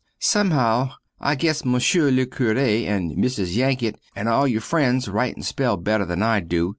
Somehow 0.17 0.93
I 1.19 1.35
guess 1.35 1.61
Mr. 1.61 2.11
le 2.11 2.25
Cure 2.25 2.57
and 2.57 3.15
missis 3.17 3.55
Yanket 3.55 3.97
and 4.15 4.27
all 4.27 4.47
your 4.47 4.59
frens 4.61 5.07
rite 5.07 5.35
and 5.35 5.45
spell 5.45 5.77
better 5.77 6.07
than 6.07 6.23
I 6.23 6.39
do. 6.39 6.69